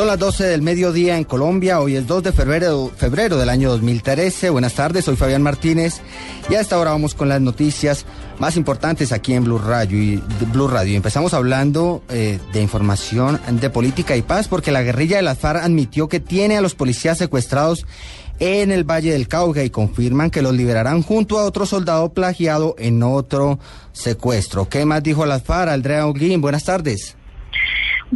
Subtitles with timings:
[0.00, 1.78] Son las 12 del mediodía en Colombia.
[1.78, 4.48] Hoy es 2 de febrero, febrero del año 2013.
[4.48, 6.00] Buenas tardes, soy Fabián Martínez
[6.48, 8.06] y a esta hora vamos con las noticias
[8.38, 10.02] más importantes aquí en Blue Radio.
[10.02, 10.96] Y, Blue Radio.
[10.96, 15.64] Empezamos hablando eh, de información de política y paz porque la guerrilla de las FARC
[15.64, 17.84] admitió que tiene a los policías secuestrados
[18.38, 22.74] en el Valle del Cauca y confirman que los liberarán junto a otro soldado plagiado
[22.78, 23.58] en otro
[23.92, 24.66] secuestro.
[24.66, 25.72] ¿Qué más dijo las FARC?
[25.72, 27.16] Andrea Holguín, buenas tardes.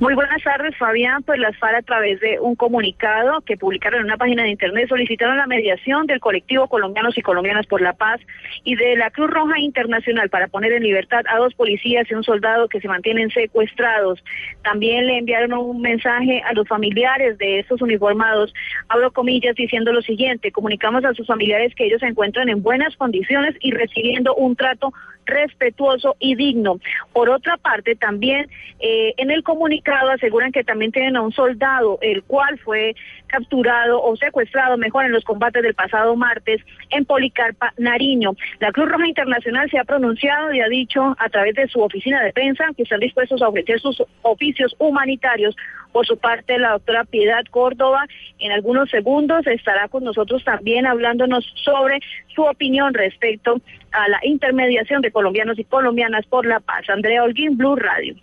[0.00, 1.22] Muy buenas tardes, Fabián.
[1.22, 4.88] Pues las FARC a través de un comunicado que publicaron en una página de internet
[4.88, 8.18] solicitaron la mediación del colectivo Colombianos y Colombianas por la Paz
[8.64, 12.24] y de la Cruz Roja Internacional para poner en libertad a dos policías y un
[12.24, 14.24] soldado que se mantienen secuestrados.
[14.64, 18.54] También le enviaron un mensaje a los familiares de estos uniformados,
[18.88, 22.96] abro comillas, diciendo lo siguiente, comunicamos a sus familiares que ellos se encuentran en buenas
[22.96, 24.94] condiciones y recibiendo un trato
[25.26, 26.78] respetuoso y digno.
[27.12, 28.48] Por otra parte, también
[28.80, 32.94] eh, en el comunicado aseguran que también tienen a un soldado, el cual fue
[33.26, 38.32] capturado o secuestrado, mejor, en los combates del pasado martes en Policarpa, Nariño.
[38.60, 42.22] La Cruz Roja Internacional se ha pronunciado y ha dicho a través de su oficina
[42.22, 45.56] de prensa que están dispuestos a ofrecer sus oficios humanitarios.
[45.92, 48.06] Por su parte, la doctora Piedad Córdoba
[48.38, 52.00] en algunos segundos estará con nosotros también hablándonos sobre
[52.34, 53.60] su opinión respecto
[53.92, 56.84] a la intermediación de colombianos y colombianas por la paz.
[56.88, 58.14] Andrea Holguín, Blue Radio.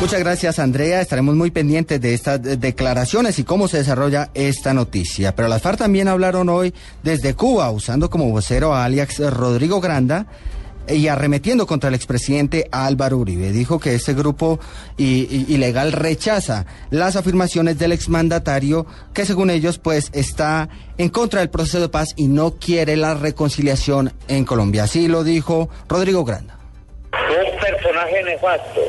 [0.00, 1.00] Muchas gracias, Andrea.
[1.00, 5.34] Estaremos muy pendientes de estas declaraciones y cómo se desarrolla esta noticia.
[5.34, 10.26] Pero las FARC también hablaron hoy desde Cuba, usando como vocero a alias Rodrigo Granda
[10.88, 13.52] y arremetiendo contra el expresidente Álvaro Uribe.
[13.52, 14.58] Dijo que este grupo
[14.96, 20.68] ilegal rechaza las afirmaciones del exmandatario que según ellos pues está
[20.98, 24.84] en contra del proceso de paz y no quiere la reconciliación en Colombia.
[24.84, 26.58] Así lo dijo Rodrigo Granda.
[27.12, 28.80] Un personaje nefasto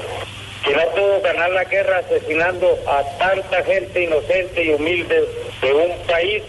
[0.65, 5.23] que no pudo ganar la guerra asesinando a tanta gente inocente y humilde
[5.61, 6.41] de un país,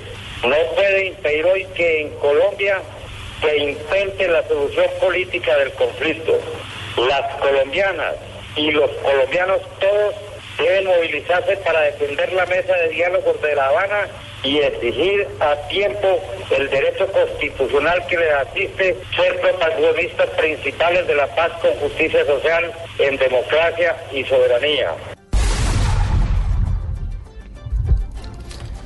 [0.42, 2.80] no puede impedir hoy que en Colombia
[3.40, 6.38] se intente la solución política del conflicto.
[6.96, 8.14] Las colombianas
[8.56, 10.14] y los colombianos todos
[10.58, 14.08] deben movilizarse para defender la mesa de diálogo de La Habana
[14.42, 16.20] y exigir a tiempo
[16.50, 22.72] el derecho constitucional que les asiste ser protagonistas principales de la paz con justicia social
[22.98, 24.94] en democracia y soberanía.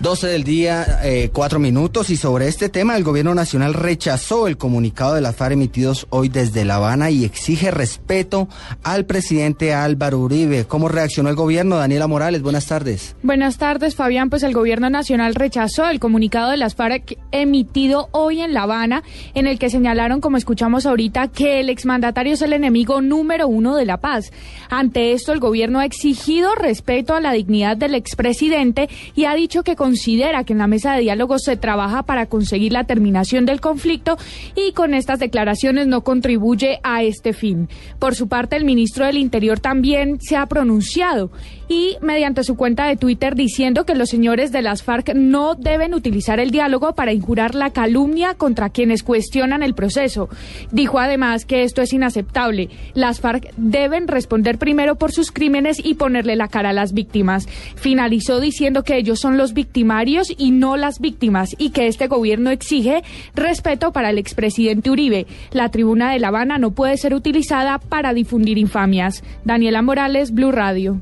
[0.01, 2.09] 12 del día, eh, cuatro minutos.
[2.09, 6.31] Y sobre este tema, el gobierno nacional rechazó el comunicado de la FARC emitidos hoy
[6.31, 8.49] desde La Habana y exige respeto
[8.83, 10.65] al presidente Álvaro Uribe.
[10.65, 11.77] ¿Cómo reaccionó el gobierno?
[11.77, 13.15] Daniela Morales, buenas tardes.
[13.23, 14.31] Buenas tardes, Fabián.
[14.31, 19.03] Pues el gobierno nacional rechazó el comunicado de las FARC emitido hoy en La Habana,
[19.35, 23.77] en el que señalaron, como escuchamos ahorita, que el exmandatario es el enemigo número uno
[23.77, 24.33] de la paz.
[24.71, 29.63] Ante esto, el gobierno ha exigido respeto a la dignidad del expresidente y ha dicho
[29.63, 33.45] que con considera que en la mesa de diálogo se trabaja para conseguir la terminación
[33.45, 34.19] del conflicto
[34.55, 37.69] y con estas declaraciones no contribuye a este fin.
[37.99, 41.33] Por su parte, el ministro del Interior también se ha pronunciado
[41.69, 45.95] y mediante su cuenta de Twitter diciendo que los señores de las FARC no deben
[45.95, 50.29] utilizar el diálogo para injurar la calumnia contra quienes cuestionan el proceso.
[50.73, 52.69] Dijo además que esto es inaceptable.
[52.95, 57.49] Las FARC deben responder primero por sus crímenes y ponerle la cara a las víctimas.
[57.77, 59.80] Finalizó diciendo que ellos son los víctimas
[60.37, 63.03] y no las víctimas y que este gobierno exige
[63.35, 65.27] respeto para el expresidente Uribe.
[65.53, 69.23] La tribuna de La Habana no puede ser utilizada para difundir infamias.
[69.45, 71.01] Daniela Morales, Blue Radio.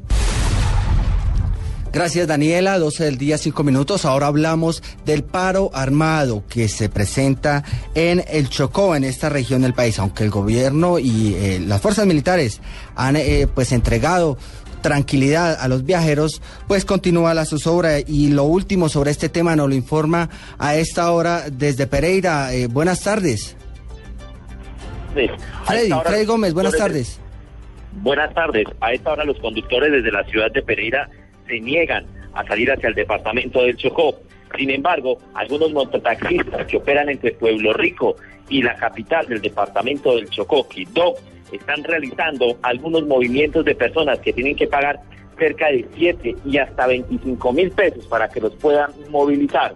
[1.92, 4.04] Gracias Daniela, 12 del día, 5 minutos.
[4.04, 7.64] Ahora hablamos del paro armado que se presenta
[7.94, 9.98] en el Chocó, en esta región del país.
[9.98, 12.60] Aunque el gobierno y eh, las fuerzas militares
[12.94, 14.36] han eh, pues entregado
[14.80, 18.00] tranquilidad a los viajeros, pues continúa la zozobra.
[18.00, 20.28] Y lo último sobre este tema nos lo informa
[20.58, 22.52] a esta hora desde Pereira.
[22.54, 23.56] Eh, buenas tardes.
[25.14, 25.28] Sí.
[25.64, 27.20] Freddy, Freddy Gómez, buenas tardes.
[28.02, 28.66] Buenas tardes.
[28.80, 31.08] A esta hora los conductores desde la ciudad de Pereira
[31.46, 34.20] se niegan a salir hacia el departamento del Chocó.
[34.56, 38.16] Sin embargo, algunos mototaxistas que operan entre Pueblo Rico
[38.48, 41.16] y la capital del departamento del Chocó, Quito,
[41.52, 45.00] están realizando algunos movimientos de personas que tienen que pagar
[45.38, 49.74] cerca de 7 y hasta 25 mil pesos para que los puedan movilizar.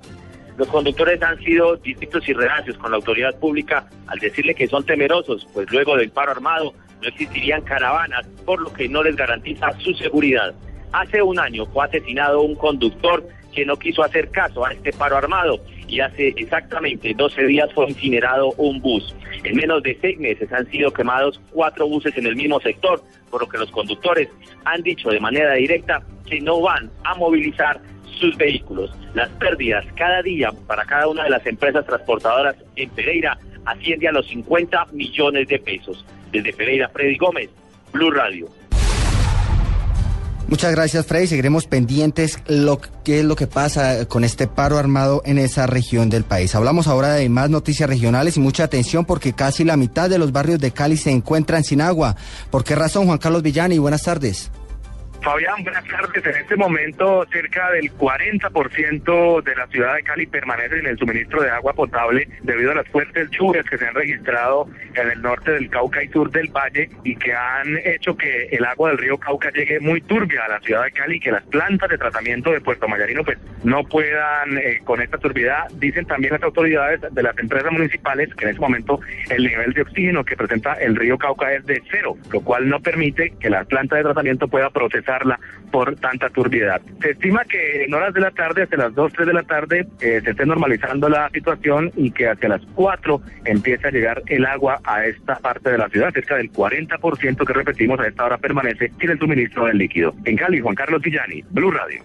[0.57, 4.85] Los conductores han sido distintos y reacios con la autoridad pública al decirle que son
[4.85, 9.73] temerosos, pues luego del paro armado no existirían caravanas, por lo que no les garantiza
[9.81, 10.55] su seguridad.
[10.93, 15.17] Hace un año fue asesinado un conductor que no quiso hacer caso a este paro
[15.17, 15.61] armado
[15.93, 19.15] y hace exactamente 12 días fue incinerado un bus.
[19.45, 23.43] En menos de seis meses han sido quemados cuatro buses en el mismo sector, por
[23.43, 24.31] lo que los conductores
[24.65, 27.79] han dicho de manera directa que no van a movilizar
[28.19, 28.91] sus vehículos.
[29.13, 34.13] Las pérdidas cada día para cada una de las empresas transportadoras en Pereira asciende a
[34.13, 36.07] los 50 millones de pesos.
[36.31, 37.51] Desde Pereira, Freddy Gómez,
[37.93, 38.49] Blue Radio.
[40.49, 41.27] Muchas gracias, Freddy.
[41.29, 46.11] Seguiremos pendientes lo qué es lo que pasa con este paro armado en esa región
[46.11, 46.55] del país.
[46.55, 50.33] Hablamos ahora de más noticias regionales y mucha atención porque casi la mitad de los
[50.33, 52.17] barrios de Cali se encuentran sin agua.
[52.51, 53.79] ¿Por qué razón, Juan Carlos Villani?
[53.79, 54.51] Buenas tardes.
[55.23, 56.27] Fabián, buenas tardes.
[56.27, 61.41] En este momento, cerca del 40% de la ciudad de Cali permanece en el suministro
[61.41, 65.53] de agua potable debido a las fuertes lluvias que se han registrado en el norte
[65.53, 69.17] del Cauca y sur del Valle y que han hecho que el agua del río
[69.17, 72.51] Cauca llegue muy turbia a la ciudad de Cali y que las plantas de tratamiento
[72.51, 75.53] de Puerto Mayarino pues no puedan eh, con esta turbidez.
[75.75, 78.99] Dicen también las autoridades de las empresas municipales que en este momento
[79.31, 82.81] el nivel de oxígeno que presenta el río Cauca es de cero, lo cual no
[82.81, 85.12] permite que la planta de tratamiento pueda procesar
[85.71, 86.81] por tanta turbiedad.
[87.01, 89.87] Se estima que en horas de la tarde, hasta las 2, 3 de la tarde,
[90.01, 94.45] eh, se esté normalizando la situación y que hacia las 4 empiece a llegar el
[94.45, 96.13] agua a esta parte de la ciudad.
[96.13, 100.15] Cerca del 40% que repetimos a esta hora permanece sin el suministro del líquido.
[100.25, 102.03] En Cali, Juan Carlos Villani, Blue Radio.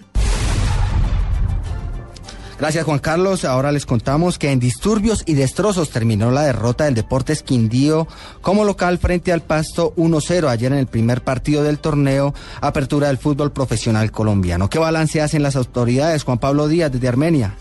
[2.59, 3.45] Gracias Juan Carlos.
[3.45, 8.07] Ahora les contamos que en disturbios y destrozos terminó la derrota del Deportes Quindío
[8.41, 13.19] como local frente al Pasto 1-0 ayer en el primer partido del torneo Apertura del
[13.19, 14.69] Fútbol Profesional Colombiano.
[14.69, 16.23] ¿Qué balance hacen las autoridades?
[16.23, 17.55] Juan Pablo Díaz desde Armenia.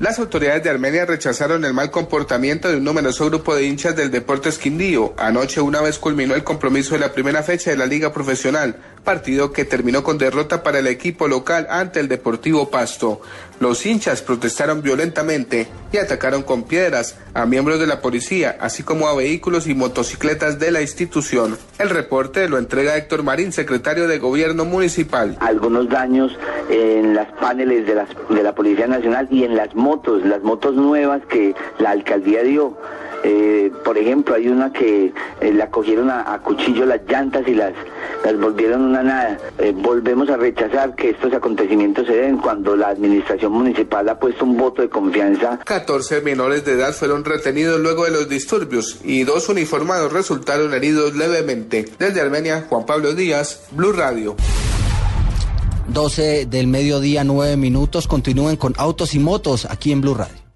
[0.00, 4.12] Las autoridades de Armenia rechazaron el mal comportamiento de un numeroso grupo de hinchas del
[4.12, 5.12] Deportes Quindío.
[5.16, 9.52] Anoche una vez culminó el compromiso de la primera fecha de la Liga Profesional, partido
[9.52, 13.20] que terminó con derrota para el equipo local ante el Deportivo Pasto.
[13.58, 19.08] Los hinchas protestaron violentamente y atacaron con piedras a miembros de la policía, así como
[19.08, 21.58] a vehículos y motocicletas de la institución.
[21.80, 25.36] El reporte lo entrega Héctor Marín, secretario de Gobierno Municipal.
[25.40, 26.38] Algunos daños
[26.70, 31.22] en las paneles de, de la Policía Nacional y en las motos, las motos nuevas
[31.30, 32.76] que la alcaldía dio.
[33.24, 37.72] Eh, por ejemplo, hay una que eh, la cogieron a, cuchillo las llantas y las,
[38.22, 39.38] las volvieron una nada.
[39.58, 44.44] Eh, volvemos a rechazar que estos acontecimientos se den cuando la administración municipal ha puesto
[44.44, 45.58] un voto de confianza.
[45.64, 51.16] 14 menores de edad fueron retenidos luego de los disturbios y dos uniformados resultaron heridos
[51.16, 51.86] levemente.
[51.98, 54.36] Desde Armenia, Juan Pablo Díaz, Blue Radio.
[55.98, 58.06] 12 del mediodía, 9 minutos.
[58.06, 60.47] Continúen con autos y motos aquí en Blue Radio.